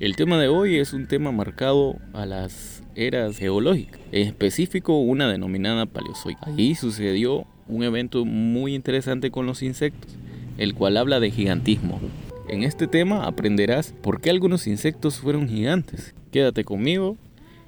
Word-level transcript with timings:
El 0.00 0.14
tema 0.14 0.38
de 0.38 0.46
hoy 0.46 0.76
es 0.76 0.92
un 0.92 1.08
tema 1.08 1.32
marcado 1.32 1.96
a 2.12 2.24
las 2.24 2.84
eras 2.94 3.36
geológicas, 3.36 4.00
en 4.12 4.28
específico 4.28 4.96
una 4.96 5.28
denominada 5.28 5.86
paleozoica. 5.86 6.46
Ahí 6.46 6.76
sucedió 6.76 7.48
un 7.66 7.82
evento 7.82 8.24
muy 8.24 8.76
interesante 8.76 9.32
con 9.32 9.46
los 9.46 9.60
insectos, 9.60 10.14
el 10.56 10.74
cual 10.74 10.98
habla 10.98 11.18
de 11.18 11.32
gigantismo. 11.32 12.00
En 12.48 12.62
este 12.62 12.86
tema 12.86 13.26
aprenderás 13.26 13.92
por 14.00 14.20
qué 14.20 14.30
algunos 14.30 14.68
insectos 14.68 15.18
fueron 15.18 15.48
gigantes. 15.48 16.14
Quédate 16.30 16.62
conmigo 16.62 17.16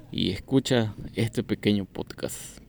y 0.09 0.29
escucha 0.29 0.95
este 1.15 1.43
pequeño 1.43 1.83
podcast. 1.83 2.59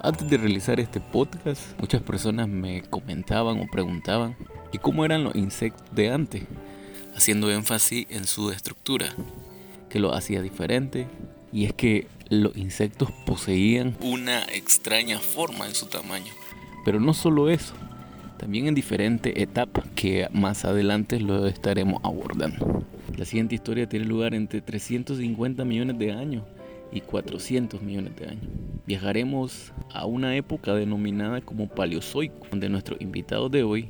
Antes 0.00 0.30
de 0.30 0.36
realizar 0.36 0.78
este 0.78 1.00
podcast, 1.00 1.76
muchas 1.80 2.02
personas 2.02 2.46
me 2.46 2.82
comentaban 2.82 3.58
o 3.58 3.66
preguntaban 3.66 4.36
¿y 4.70 4.78
cómo 4.78 5.04
eran 5.04 5.24
los 5.24 5.34
insectos 5.34 5.92
de 5.92 6.10
antes? 6.10 6.44
Haciendo 7.14 7.50
énfasis 7.50 8.06
en 8.10 8.26
su 8.26 8.50
estructura, 8.50 9.14
que 9.88 9.98
lo 9.98 10.14
hacía 10.14 10.42
diferente, 10.42 11.06
y 11.52 11.64
es 11.64 11.72
que 11.72 12.06
los 12.28 12.56
insectos 12.56 13.10
poseían 13.26 13.96
una 14.00 14.42
extraña 14.44 15.18
forma 15.18 15.66
en 15.66 15.74
su 15.74 15.86
tamaño. 15.86 16.32
Pero 16.84 16.98
no 16.98 17.14
solo 17.14 17.50
eso, 17.50 17.74
también 18.38 18.66
en 18.66 18.74
diferentes 18.74 19.34
etapas 19.36 19.86
que 19.94 20.28
más 20.32 20.64
adelante 20.64 21.20
lo 21.20 21.46
estaremos 21.46 22.00
abordando. 22.02 22.84
La 23.16 23.24
siguiente 23.24 23.54
historia 23.54 23.88
tiene 23.88 24.06
lugar 24.06 24.34
entre 24.34 24.62
350 24.62 25.64
millones 25.64 25.98
de 25.98 26.12
años 26.12 26.44
y 26.90 27.02
400 27.02 27.82
millones 27.82 28.16
de 28.16 28.28
años. 28.28 28.46
Viajaremos 28.86 29.72
a 29.92 30.06
una 30.06 30.34
época 30.36 30.74
denominada 30.74 31.40
como 31.40 31.68
Paleozoico, 31.68 32.46
donde 32.50 32.68
nuestros 32.68 33.00
invitados 33.00 33.50
de 33.50 33.62
hoy 33.62 33.88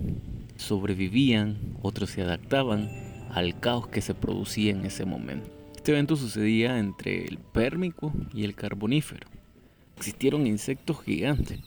sobrevivían, 0.57 1.57
otros 1.81 2.11
se 2.11 2.23
adaptaban 2.23 3.12
al 3.33 3.59
caos 3.59 3.89
que 3.89 4.03
se 4.03 4.15
producía 4.15 4.73
en 4.73 4.85
ese 4.85 5.05
momento. 5.05 5.51
Este 5.75 5.93
evento 5.93 6.17
sucedía 6.17 6.79
entre 6.79 7.25
el 7.25 7.39
Pérmico 7.39 8.13
y 8.33 8.45
el 8.45 8.55
Carbonífero. 8.55 9.27
Existieron 9.97 10.47
insectos 10.47 11.03
gigantes. 11.03 11.59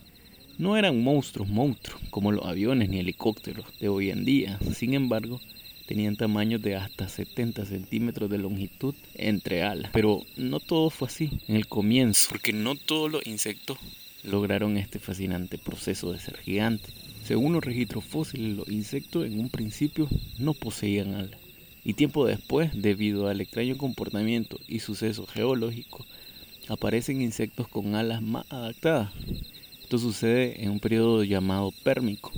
No 0.57 0.77
eran 0.77 1.03
monstruos, 1.03 1.49
monstruos, 1.49 2.01
como 2.11 2.31
los 2.31 2.45
aviones 2.45 2.87
ni 2.87 2.99
helicópteros 2.99 3.65
de 3.79 3.89
hoy 3.89 4.11
en 4.11 4.23
día. 4.23 4.57
Sin 4.73 4.93
embargo, 4.93 5.41
tenían 5.85 6.15
tamaños 6.15 6.61
de 6.61 6.77
hasta 6.77 7.09
70 7.09 7.65
centímetros 7.65 8.29
de 8.29 8.37
longitud 8.37 8.95
entre 9.15 9.63
alas. 9.63 9.91
Pero 9.91 10.21
no 10.37 10.61
todo 10.61 10.89
fue 10.89 11.09
así 11.09 11.41
en 11.47 11.57
el 11.57 11.67
comienzo, 11.67 12.29
porque 12.29 12.53
no 12.53 12.75
todos 12.75 13.11
los 13.11 13.27
insectos 13.27 13.77
lograron 14.23 14.77
este 14.77 14.99
fascinante 14.99 15.57
proceso 15.57 16.13
de 16.13 16.19
ser 16.19 16.37
gigantes. 16.37 16.93
Según 17.25 17.53
los 17.53 17.65
registros 17.65 18.05
fósiles, 18.05 18.55
los 18.55 18.69
insectos 18.69 19.25
en 19.25 19.39
un 19.39 19.49
principio 19.49 20.07
no 20.37 20.53
poseían 20.53 21.15
alas 21.15 21.44
y 21.85 21.93
tiempo 21.93 22.25
después, 22.25 22.71
debido 22.73 23.27
al 23.27 23.39
extraño 23.39 23.77
comportamiento 23.77 24.59
y 24.67 24.79
suceso 24.79 25.27
geológico, 25.27 26.03
aparecen 26.67 27.21
insectos 27.21 27.67
con 27.67 27.93
alas 27.93 28.23
más 28.23 28.51
adaptadas. 28.51 29.11
Esto 29.83 29.99
sucede 29.99 30.63
en 30.63 30.71
un 30.71 30.79
periodo 30.79 31.23
llamado 31.23 31.71
pérmico, 31.83 32.31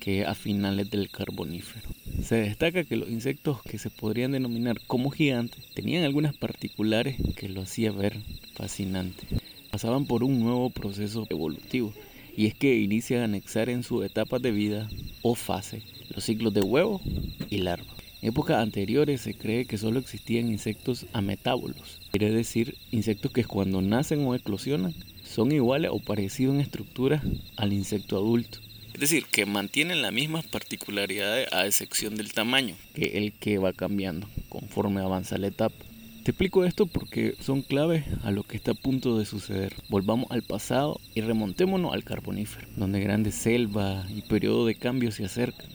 que 0.00 0.22
es 0.22 0.26
a 0.26 0.34
finales 0.34 0.90
del 0.90 1.10
carbonífero. 1.10 1.88
Se 2.24 2.34
destaca 2.34 2.82
que 2.82 2.96
los 2.96 3.08
insectos 3.08 3.62
que 3.62 3.78
se 3.78 3.88
podrían 3.88 4.32
denominar 4.32 4.80
como 4.88 5.10
gigantes 5.10 5.64
tenían 5.74 6.02
algunas 6.02 6.36
particulares 6.36 7.16
que 7.36 7.48
lo 7.48 7.62
hacía 7.62 7.92
ver 7.92 8.16
fascinante. 8.54 9.28
Pasaban 9.70 10.06
por 10.06 10.24
un 10.24 10.40
nuevo 10.40 10.70
proceso 10.70 11.24
evolutivo 11.30 11.94
y 12.36 12.46
es 12.46 12.54
que 12.54 12.76
inician 12.76 13.20
a 13.20 13.24
anexar 13.24 13.68
en 13.68 13.84
su 13.84 14.02
etapa 14.02 14.40
de 14.40 14.50
vida 14.50 14.88
o 15.22 15.36
fase 15.36 15.82
los 16.10 16.24
ciclos 16.24 16.52
de 16.52 16.62
huevo 16.62 17.00
y 17.48 17.58
larva. 17.58 17.97
Épocas 18.20 18.58
anteriores 18.58 19.20
se 19.20 19.34
cree 19.34 19.64
que 19.64 19.78
solo 19.78 20.00
existían 20.00 20.48
insectos 20.48 21.06
ametábolos, 21.12 22.00
quiere 22.10 22.32
decir 22.32 22.76
insectos 22.90 23.32
que 23.32 23.44
cuando 23.44 23.80
nacen 23.80 24.26
o 24.26 24.34
eclosionan 24.34 24.92
son 25.22 25.52
iguales 25.52 25.92
o 25.92 26.00
parecidos 26.00 26.54
en 26.56 26.60
estructura 26.60 27.22
al 27.56 27.72
insecto 27.72 28.16
adulto. 28.16 28.58
Es 28.92 29.00
decir, 29.00 29.26
que 29.26 29.46
mantienen 29.46 30.02
las 30.02 30.12
mismas 30.12 30.44
particularidades 30.44 31.52
a 31.52 31.66
excepción 31.66 32.16
del 32.16 32.32
tamaño, 32.32 32.74
que 32.94 33.18
el 33.18 33.32
que 33.34 33.58
va 33.58 33.72
cambiando 33.72 34.28
conforme 34.48 35.00
avanza 35.00 35.38
la 35.38 35.46
etapa. 35.46 35.76
Te 36.24 36.32
explico 36.32 36.64
esto 36.64 36.86
porque 36.86 37.36
son 37.38 37.62
claves 37.62 38.04
a 38.24 38.32
lo 38.32 38.42
que 38.42 38.56
está 38.56 38.72
a 38.72 38.74
punto 38.74 39.16
de 39.16 39.24
suceder. 39.24 39.72
Volvamos 39.88 40.28
al 40.32 40.42
pasado 40.42 41.00
y 41.14 41.20
remontémonos 41.20 41.94
al 41.94 42.02
carbonífero, 42.02 42.66
donde 42.76 42.98
grandes 43.00 43.36
selvas 43.36 44.10
y 44.10 44.22
periodos 44.22 44.66
de 44.66 44.74
cambio 44.74 45.12
se 45.12 45.24
acercan. 45.24 45.70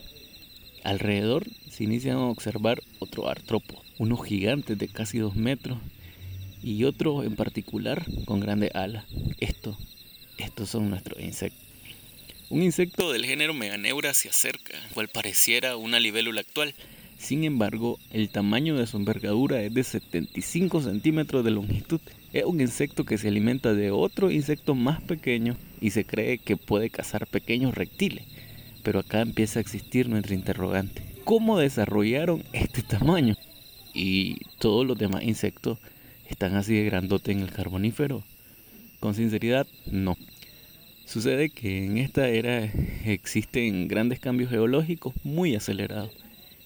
Alrededor 0.84 1.46
se 1.70 1.86
inician 1.86 2.18
a 2.18 2.28
observar 2.28 2.84
otro 3.00 3.30
artrópodo, 3.30 3.82
unos 3.98 4.26
gigantes 4.26 4.78
de 4.78 4.90
casi 4.90 5.18
dos 5.18 5.36
metros 5.36 5.78
y 6.62 6.84
otros 6.84 7.26
en 7.26 7.36
particular 7.36 8.06
con 8.26 8.42
grandes 8.42 8.76
alas. 8.76 9.06
Esto, 9.40 9.78
estos 10.38 10.70
son 10.70 10.90
nuestros 10.90 11.22
insectos. 11.22 11.64
Un 12.50 12.62
insecto 12.62 13.12
del 13.12 13.26
género 13.26 13.54
Meganeura 13.54 14.14
se 14.14 14.30
acerca, 14.30 14.74
cual 14.94 15.08
pareciera 15.08 15.78
una 15.78 16.00
libélula 16.00 16.42
actual. 16.42 16.76
Sin 17.18 17.46
embargo, 17.46 17.98
el 18.12 18.30
tamaño 18.30 18.76
de 18.76 18.86
su 18.86 18.98
envergadura 18.98 19.62
es 19.64 19.74
de 19.74 19.84
75 19.84 20.82
centímetros 20.82 21.46
de 21.46 21.52
longitud. 21.52 22.02
Es 22.34 22.44
un 22.44 22.60
insecto 22.60 23.06
que 23.06 23.18
se 23.18 23.30
alimenta 23.30 23.74
de 23.74 23.92
otro 23.92 24.30
insecto 24.30 24.76
más 24.76 25.02
pequeño 25.02 25.56
y 25.80 25.92
se 25.92 26.06
cree 26.06 26.40
que 26.40 26.58
puede 26.58 26.90
cazar 26.90 27.26
pequeños 27.28 27.74
reptiles. 27.74 28.26
Pero 28.84 29.00
acá 29.00 29.22
empieza 29.22 29.60
a 29.60 29.62
existir 29.62 30.08
nuestro 30.08 30.36
interrogante 30.36 31.14
cómo 31.24 31.58
desarrollaron 31.58 32.44
este 32.54 32.82
tamaño. 32.82 33.36
Y 33.94 34.38
todos 34.60 34.86
los 34.86 34.98
demás 34.98 35.24
insectos 35.24 35.80
están 36.28 36.56
así 36.56 36.76
de 36.76 36.86
grandote 36.86 37.32
en 37.32 37.40
el 37.40 37.52
carbonífero. 37.52 38.24
Con 39.00 39.14
sinceridad, 39.16 39.68
no. 39.86 40.18
Sucede 41.06 41.50
que 41.50 41.86
en 41.86 41.98
esta 41.98 42.30
era 42.30 42.64
existen 43.06 43.88
grandes 43.88 44.20
cambios 44.20 44.50
geológicos 44.50 45.14
muy 45.24 45.56
acelerados 45.56 46.12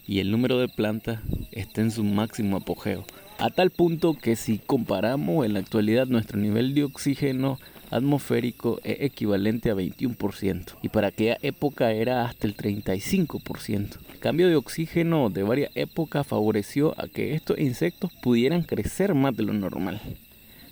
y 0.08 0.20
el 0.20 0.32
número 0.32 0.60
de 0.60 0.70
plantas 0.70 1.20
está 1.52 1.82
en 1.82 1.92
su 1.92 2.04
máximo 2.04 2.58
apogeo. 2.58 3.04
A 3.40 3.50
tal 3.50 3.72
punto 3.72 4.14
que 4.14 4.36
si 4.36 4.60
comparamos 4.60 5.46
en 5.46 5.54
la 5.54 5.60
actualidad 5.60 6.08
nuestro 6.08 6.40
nivel 6.40 6.74
de 6.76 6.86
oxígeno 6.86 7.60
atmosférico 7.90 8.80
es 8.84 8.98
equivalente 9.02 9.72
a 9.72 9.76
21% 9.76 10.74
y 10.82 10.90
para 10.90 11.08
aquella 11.08 11.38
época 11.42 11.92
era 11.92 12.26
hasta 12.26 12.48
el 12.48 12.56
35%. 12.56 13.98
El 14.12 14.20
cambio 14.20 14.48
de 14.48 14.56
oxígeno 14.56 15.30
de 15.30 15.44
varias 15.44 15.72
épocas 15.76 16.28
favoreció 16.28 16.94
a 17.00 17.08
que 17.08 17.34
estos 17.34 17.58
insectos 17.60 18.12
pudieran 18.22 18.64
crecer 18.64 19.14
más 19.14 19.36
de 19.36 19.44
lo 19.44 19.54
normal. 19.54 20.02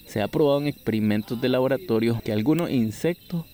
Se 0.05 0.21
ha 0.21 0.27
probado 0.27 0.61
en 0.61 0.67
experimentos 0.67 1.41
de 1.41 1.49
laboratorio 1.49 2.21
que 2.23 2.31
algunos 2.31 2.69
insectos 2.69 3.45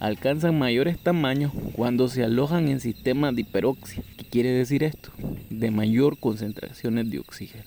alcanzan 0.00 0.58
mayores 0.58 0.98
tamaños 0.98 1.52
cuando 1.72 2.08
se 2.08 2.24
alojan 2.24 2.68
en 2.68 2.80
sistemas 2.80 3.34
de 3.34 3.42
hiperoxia. 3.42 4.02
¿Qué 4.16 4.24
quiere 4.24 4.50
decir 4.50 4.82
esto? 4.82 5.10
De 5.50 5.70
mayor 5.70 6.18
concentraciones 6.18 7.10
de 7.10 7.20
oxígeno. 7.20 7.64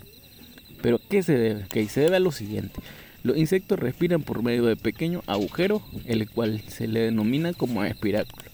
¿Pero 0.81 0.99
qué 1.09 1.23
se 1.23 1.37
debe? 1.37 1.65
Se 1.87 2.01
debe 2.01 2.17
a 2.17 2.19
lo 2.19 2.31
siguiente. 2.31 2.79
Los 3.23 3.37
insectos 3.37 3.79
respiran 3.79 4.21
por 4.21 4.43
medio 4.43 4.65
de 4.65 4.75
pequeños 4.75 5.23
agujeros, 5.27 5.81
el 6.05 6.29
cual 6.29 6.61
se 6.67 6.87
le 6.87 7.01
denomina 7.01 7.53
como 7.53 7.83
espiráculo. 7.83 8.49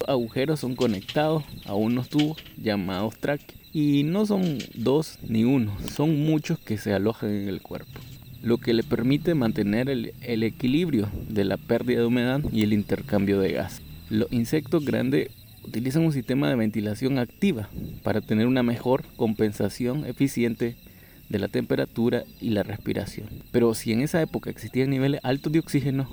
Los 0.00 0.08
agujeros 0.08 0.60
son 0.60 0.76
conectados 0.76 1.44
a 1.66 1.74
unos 1.74 2.08
tubos 2.08 2.38
llamados 2.56 3.18
tráqueos 3.18 3.60
y 3.72 4.02
no 4.04 4.26
son 4.26 4.58
dos 4.74 5.18
ni 5.28 5.44
uno, 5.44 5.76
son 5.92 6.24
muchos 6.24 6.58
que 6.58 6.78
se 6.78 6.92
alojan 6.92 7.30
en 7.30 7.48
el 7.48 7.60
cuerpo, 7.60 8.00
lo 8.42 8.58
que 8.58 8.74
le 8.74 8.82
permite 8.82 9.34
mantener 9.34 9.88
el, 9.88 10.14
el 10.22 10.42
equilibrio 10.42 11.08
de 11.28 11.44
la 11.44 11.56
pérdida 11.56 12.00
de 12.00 12.06
humedad 12.06 12.40
y 12.52 12.62
el 12.62 12.72
intercambio 12.72 13.38
de 13.40 13.52
gas. 13.52 13.82
Los 14.08 14.32
insectos 14.32 14.84
grandes 14.84 15.30
utilizan 15.64 16.04
un 16.04 16.12
sistema 16.12 16.48
de 16.48 16.56
ventilación 16.56 17.18
activa 17.18 17.68
para 18.02 18.20
tener 18.20 18.46
una 18.46 18.62
mejor 18.62 19.04
compensación 19.16 20.04
eficiente 20.06 20.74
de 21.30 21.38
la 21.38 21.48
temperatura 21.48 22.24
y 22.40 22.50
la 22.50 22.64
respiración. 22.64 23.28
Pero 23.52 23.72
si 23.72 23.92
en 23.92 24.02
esa 24.02 24.20
época 24.20 24.50
existían 24.50 24.90
niveles 24.90 25.20
altos 25.22 25.52
de 25.52 25.60
oxígeno, 25.60 26.10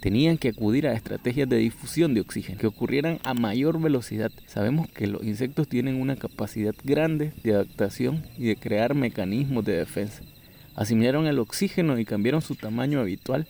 tenían 0.00 0.38
que 0.38 0.48
acudir 0.48 0.86
a 0.86 0.92
estrategias 0.92 1.48
de 1.48 1.56
difusión 1.56 2.14
de 2.14 2.20
oxígeno 2.20 2.58
que 2.58 2.68
ocurrieran 2.68 3.18
a 3.24 3.34
mayor 3.34 3.80
velocidad. 3.80 4.30
Sabemos 4.46 4.88
que 4.88 5.08
los 5.08 5.24
insectos 5.24 5.68
tienen 5.68 6.00
una 6.00 6.16
capacidad 6.16 6.74
grande 6.84 7.32
de 7.42 7.54
adaptación 7.54 8.24
y 8.38 8.44
de 8.44 8.56
crear 8.56 8.94
mecanismos 8.94 9.64
de 9.64 9.76
defensa. 9.76 10.22
Asimilaron 10.76 11.26
el 11.26 11.38
oxígeno 11.38 11.98
y 11.98 12.04
cambiaron 12.04 12.40
su 12.40 12.54
tamaño 12.54 13.00
habitual. 13.00 13.48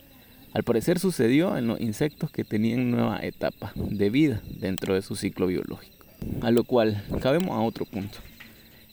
Al 0.54 0.62
parecer 0.62 0.98
sucedió 0.98 1.58
en 1.58 1.66
los 1.66 1.80
insectos 1.80 2.30
que 2.30 2.44
tenían 2.44 2.90
nueva 2.90 3.18
etapa 3.20 3.72
de 3.74 4.08
vida 4.08 4.40
dentro 4.60 4.94
de 4.94 5.02
su 5.02 5.14
ciclo 5.14 5.48
biológico. 5.48 6.06
A 6.40 6.50
lo 6.50 6.64
cual 6.64 7.04
cabemos 7.20 7.50
a 7.50 7.60
otro 7.60 7.84
punto 7.84 8.18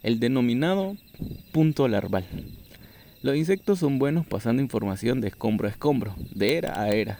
el 0.03 0.19
denominado 0.19 0.97
punto 1.51 1.87
larval. 1.87 2.25
Los 3.21 3.35
insectos 3.35 3.79
son 3.79 3.99
buenos 3.99 4.25
pasando 4.25 4.61
información 4.61 5.21
de 5.21 5.27
escombro 5.27 5.67
a 5.67 5.71
escombro, 5.71 6.15
de 6.33 6.57
era 6.57 6.81
a 6.81 6.89
era. 6.89 7.19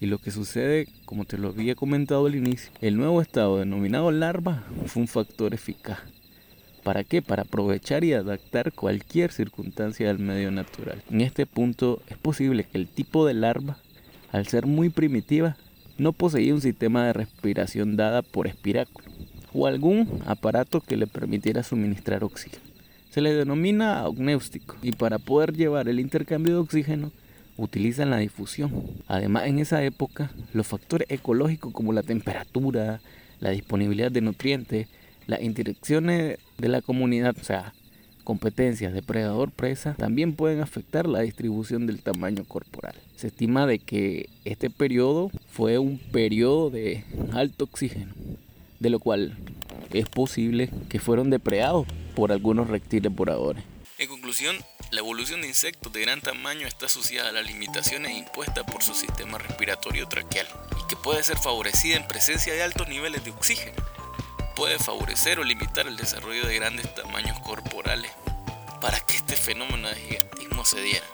Y 0.00 0.06
lo 0.06 0.18
que 0.18 0.30
sucede, 0.30 0.86
como 1.04 1.24
te 1.24 1.38
lo 1.38 1.48
había 1.48 1.74
comentado 1.74 2.26
al 2.26 2.36
inicio, 2.36 2.72
el 2.80 2.96
nuevo 2.96 3.20
estado 3.20 3.58
denominado 3.58 4.10
larva 4.12 4.64
fue 4.86 5.02
un 5.02 5.08
factor 5.08 5.54
eficaz. 5.54 5.98
¿Para 6.84 7.04
qué? 7.04 7.22
Para 7.22 7.42
aprovechar 7.42 8.02
y 8.04 8.12
adaptar 8.12 8.72
cualquier 8.72 9.30
circunstancia 9.32 10.08
del 10.08 10.18
medio 10.18 10.50
natural. 10.50 11.02
En 11.10 11.20
este 11.20 11.46
punto 11.46 12.02
es 12.08 12.16
posible 12.16 12.64
que 12.64 12.78
el 12.78 12.88
tipo 12.88 13.26
de 13.26 13.34
larva, 13.34 13.78
al 14.32 14.46
ser 14.46 14.66
muy 14.66 14.88
primitiva, 14.88 15.56
no 15.98 16.12
poseía 16.12 16.54
un 16.54 16.60
sistema 16.60 17.06
de 17.06 17.12
respiración 17.12 17.96
dada 17.96 18.22
por 18.22 18.48
espiráculo 18.48 19.06
o 19.54 19.66
algún 19.66 20.22
aparato 20.26 20.80
que 20.80 20.96
le 20.96 21.06
permitiera 21.06 21.62
suministrar 21.62 22.24
oxígeno. 22.24 22.62
Se 23.10 23.20
le 23.20 23.34
denomina 23.34 24.00
augnéustico 24.00 24.76
y 24.82 24.92
para 24.92 25.18
poder 25.18 25.54
llevar 25.54 25.88
el 25.88 26.00
intercambio 26.00 26.54
de 26.54 26.60
oxígeno 26.60 27.12
utilizan 27.56 28.10
la 28.10 28.18
difusión. 28.18 28.72
Además, 29.06 29.46
en 29.46 29.58
esa 29.58 29.82
época, 29.84 30.30
los 30.52 30.66
factores 30.66 31.06
ecológicos 31.10 31.72
como 31.72 31.92
la 31.92 32.02
temperatura, 32.02 33.00
la 33.40 33.50
disponibilidad 33.50 34.10
de 34.10 34.20
nutrientes, 34.20 34.88
las 35.26 35.42
interacciones 35.42 36.38
de 36.58 36.68
la 36.68 36.80
comunidad, 36.80 37.36
o 37.40 37.44
sea, 37.44 37.74
competencias 38.24 38.92
depredador-presa, 38.92 39.94
también 39.94 40.34
pueden 40.34 40.60
afectar 40.60 41.06
la 41.06 41.20
distribución 41.20 41.86
del 41.86 42.02
tamaño 42.02 42.44
corporal. 42.44 42.94
Se 43.16 43.28
estima 43.28 43.66
de 43.66 43.78
que 43.78 44.28
este 44.44 44.70
periodo 44.70 45.30
fue 45.50 45.78
un 45.78 45.98
periodo 45.98 46.70
de 46.70 47.04
alto 47.32 47.64
oxígeno, 47.64 48.12
de 48.82 48.90
lo 48.90 48.98
cual 48.98 49.38
es 49.92 50.08
posible 50.08 50.70
que 50.90 50.98
fueron 50.98 51.30
depredados 51.30 51.86
por 52.16 52.32
algunos 52.32 52.68
reptiles 52.68 53.14
voradores. 53.14 53.62
En 53.98 54.08
conclusión, 54.08 54.56
la 54.90 54.98
evolución 54.98 55.40
de 55.40 55.48
insectos 55.48 55.92
de 55.92 56.00
gran 56.00 56.20
tamaño 56.20 56.66
está 56.66 56.86
asociada 56.86 57.28
a 57.28 57.32
las 57.32 57.46
limitaciones 57.46 58.18
impuestas 58.18 58.64
por 58.64 58.82
su 58.82 58.94
sistema 58.94 59.38
respiratorio 59.38 60.08
traqueal 60.08 60.48
y 60.82 60.88
que 60.88 60.96
puede 60.96 61.22
ser 61.22 61.38
favorecida 61.38 61.96
en 61.96 62.08
presencia 62.08 62.52
de 62.52 62.62
altos 62.64 62.88
niveles 62.88 63.24
de 63.24 63.30
oxígeno. 63.30 63.80
Puede 64.56 64.78
favorecer 64.78 65.38
o 65.38 65.44
limitar 65.44 65.86
el 65.86 65.96
desarrollo 65.96 66.44
de 66.46 66.56
grandes 66.56 66.92
tamaños 66.94 67.38
corporales 67.40 68.10
para 68.80 68.98
que 68.98 69.14
este 69.14 69.36
fenómeno 69.36 69.88
de 69.88 69.94
gigantismo 69.94 70.64
se 70.64 70.82
diera. 70.82 71.06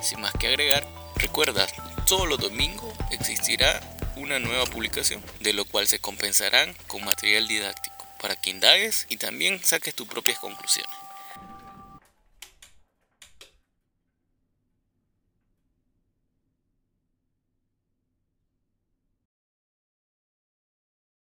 Sin 0.00 0.20
más 0.20 0.32
que 0.32 0.46
agregar, 0.46 0.86
recuerda, 1.16 1.66
todos 2.06 2.28
los 2.28 2.38
domingos 2.38 2.92
existirá 3.10 3.80
una 4.16 4.38
nueva 4.38 4.66
publicación, 4.66 5.22
de 5.40 5.52
lo 5.52 5.64
cual 5.64 5.86
se 5.86 5.98
compensarán 5.98 6.74
con 6.86 7.04
material 7.04 7.48
didáctico 7.48 8.06
para 8.20 8.36
que 8.36 8.50
indagues 8.50 9.06
y 9.08 9.16
también 9.16 9.62
saques 9.64 9.94
tus 9.94 10.06
propias 10.06 10.38
conclusiones. 10.38 10.94